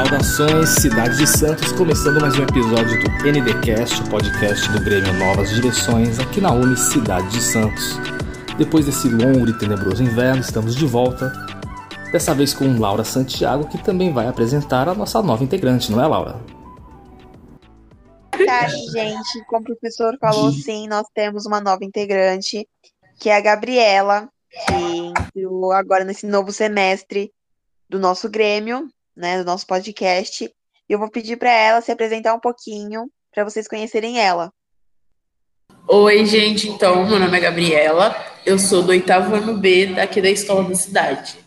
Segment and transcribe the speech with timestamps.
[0.00, 5.50] Saudações, cidade de Santos, começando mais um episódio do NDcast, o podcast do Grêmio Novas
[5.50, 7.98] Direções, aqui na Uni Cidade de Santos.
[8.56, 11.30] Depois desse longo e tenebroso inverno, estamos de volta,
[12.10, 16.06] dessa vez com Laura Santiago, que também vai apresentar a nossa nova integrante, não é,
[16.06, 16.40] Laura?
[18.46, 19.44] Tarde, gente.
[19.48, 22.66] Como o professor falou, sim, nós temos uma nova integrante,
[23.18, 24.30] que é a Gabriela,
[24.66, 27.30] que entrou agora nesse novo semestre
[27.86, 30.44] do nosso Grêmio, né, do nosso podcast.
[30.44, 30.52] E
[30.92, 34.52] eu vou pedir para ela se apresentar um pouquinho, para vocês conhecerem ela.
[35.86, 36.68] Oi, gente.
[36.68, 38.14] Então, meu nome é Gabriela.
[38.44, 41.38] Eu sou do oitavo ano B daqui da escola da cidade.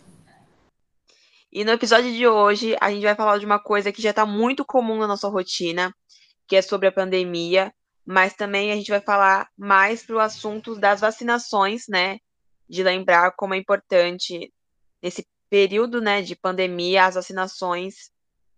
[1.52, 4.26] E no episódio de hoje, a gente vai falar de uma coisa que já está
[4.26, 5.94] muito comum na nossa rotina,
[6.48, 7.72] que é sobre a pandemia,
[8.04, 12.18] mas também a gente vai falar mais para o assunto das vacinações, né?
[12.68, 14.52] De lembrar como é importante
[15.02, 18.10] nesse período, né, de pandemia, as vacinações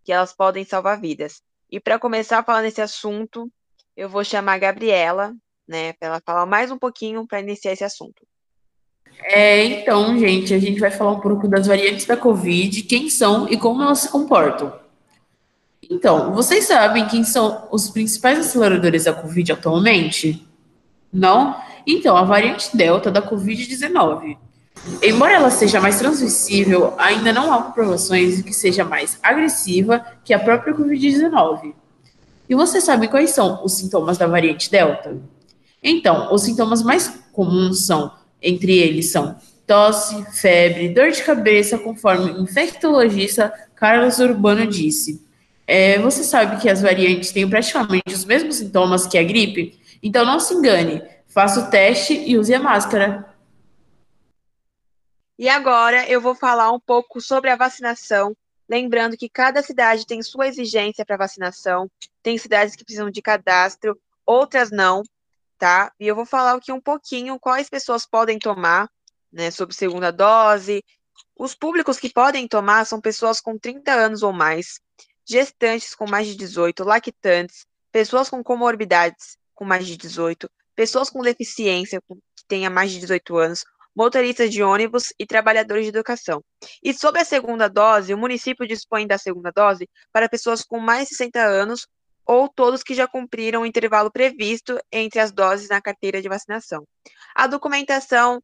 [0.05, 1.43] que elas podem salvar vidas.
[1.71, 3.51] E para começar a falar nesse assunto,
[3.97, 5.35] eu vou chamar a Gabriela,
[5.67, 8.27] né, para ela falar mais um pouquinho para iniciar esse assunto.
[9.23, 13.49] É, então, gente, a gente vai falar um pouco das variantes da Covid, quem são
[13.49, 14.73] e como elas se comportam.
[15.91, 20.47] Então, vocês sabem quem são os principais aceleradores da Covid atualmente?
[21.13, 21.57] Não?
[21.87, 24.37] Então, a variante Delta da Covid-19.
[25.03, 30.33] Embora ela seja mais transmissível, ainda não há comprovações de que seja mais agressiva que
[30.33, 31.75] a própria Covid-19.
[32.49, 35.17] E você sabe quais são os sintomas da variante Delta?
[35.83, 42.31] Então, os sintomas mais comuns são, entre eles, são tosse, febre, dor de cabeça, conforme
[42.31, 45.25] o infectologista Carlos Urbano disse.
[45.67, 49.79] É, você sabe que as variantes têm praticamente os mesmos sintomas que a gripe?
[50.01, 53.27] Então não se engane, faça o teste e use a máscara.
[55.39, 58.35] E agora eu vou falar um pouco sobre a vacinação,
[58.67, 61.91] lembrando que cada cidade tem sua exigência para vacinação.
[62.23, 65.03] Tem cidades que precisam de cadastro, outras não,
[65.59, 65.93] tá?
[66.01, 68.91] E eu vou falar aqui um pouquinho quais pessoas podem tomar,
[69.31, 70.83] né, sobre segunda dose.
[71.39, 74.81] Os públicos que podem tomar são pessoas com 30 anos ou mais,
[75.23, 81.21] gestantes com mais de 18, lactantes, pessoas com comorbidades com mais de 18, pessoas com
[81.23, 83.65] deficiência que tenha mais de 18 anos,
[83.97, 86.45] motoristas de ônibus e trabalhadores de educação.
[86.83, 91.09] E sobre a segunda dose, o município dispõe da segunda dose para pessoas com mais
[91.09, 91.89] de 60 anos
[92.27, 96.87] ou todos que já cumpriram o intervalo previsto entre as doses na carteira de vacinação.
[97.35, 98.43] A documentação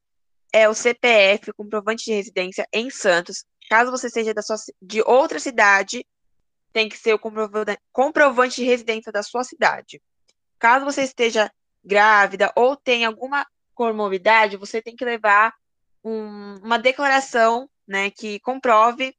[0.53, 3.45] é o CPF, comprovante de residência em Santos.
[3.69, 6.07] Caso você seja sua, de outra cidade,
[6.73, 7.21] tem que ser o
[7.93, 10.01] comprovante de residência da sua cidade.
[10.59, 11.51] Caso você esteja
[11.85, 13.45] grávida ou tenha alguma
[13.75, 15.55] comorbidade, você tem que levar
[16.05, 19.15] um, uma declaração né, que comprove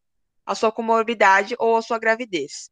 [0.46, 2.70] a sua comorbidade ou a sua gravidez.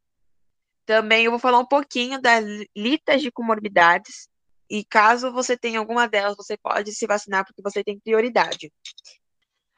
[0.85, 2.43] Também eu vou falar um pouquinho das
[2.75, 4.27] listas de comorbidades
[4.69, 8.71] e caso você tenha alguma delas, você pode se vacinar porque você tem prioridade.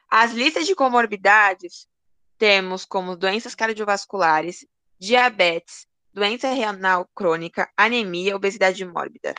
[0.08, 1.86] As listas de comorbidades
[2.38, 4.66] temos como doenças cardiovasculares,
[4.98, 9.34] diabetes, doença renal crônica, anemia, obesidade mórbida.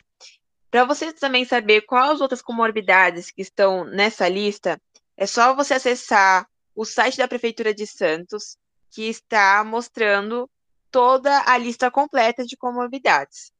[0.70, 4.80] Para você também saber quais outras comorbidades que estão nessa lista,
[5.16, 8.58] é só você acessar o site da Prefeitura de Santos,
[8.90, 10.48] que está mostrando
[10.90, 13.52] toda a lista completa de comorbidades.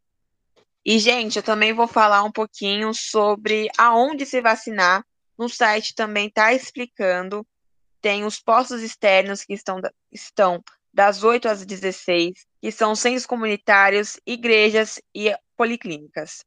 [0.85, 5.05] E, gente, eu também vou falar um pouquinho sobre aonde se vacinar.
[5.37, 7.47] No site também está explicando.
[8.01, 9.81] Tem os postos externos que estão,
[10.13, 10.63] estão
[10.95, 16.45] das 8 às 16, que são centros comunitários, igrejas e policlínicas.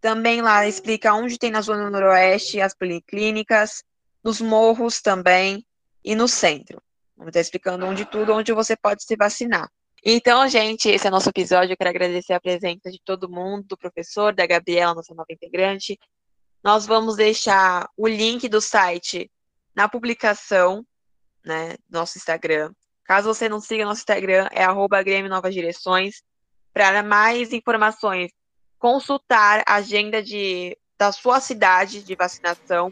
[0.00, 3.84] Também lá explica onde tem na zona noroeste as policlínicas,
[4.24, 5.64] nos morros também
[6.04, 6.82] e no centro.
[7.16, 9.70] Vamos estar explicando onde tudo, onde você pode se vacinar.
[10.02, 11.74] Então, gente, esse é o nosso episódio.
[11.74, 15.98] Eu quero agradecer a presença de todo mundo, do professor, da Gabriela, nossa nova integrante.
[16.64, 19.30] Nós vamos deixar o link do site
[19.74, 20.84] na publicação,
[21.44, 22.72] né, nosso Instagram.
[23.04, 26.22] Caso você não siga nosso Instagram, é arroba Grêmio Novas Direções.
[26.72, 28.30] Para mais informações
[28.80, 32.90] consultar a agenda de, da sua cidade de vacinação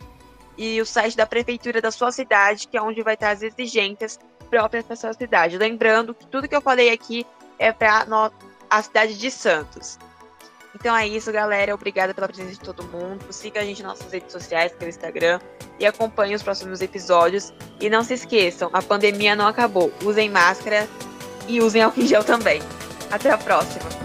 [0.57, 4.21] e o site da prefeitura da sua cidade, que é onde vai estar as exigências
[4.51, 5.57] próprias para sua cidade.
[5.57, 7.27] Lembrando que tudo que eu falei aqui
[7.59, 8.07] é para
[8.69, 9.99] a cidade de Santos.
[10.75, 11.75] Então é isso, galera.
[11.75, 13.33] Obrigada pela presença de todo mundo.
[13.33, 15.41] Siga a gente nas nossas redes sociais, pelo Instagram,
[15.79, 17.53] e acompanhe os próximos episódios.
[17.81, 19.93] E não se esqueçam, a pandemia não acabou.
[20.05, 20.87] Usem máscara
[21.49, 22.61] e usem álcool em gel também.
[23.11, 23.98] Até a próxima.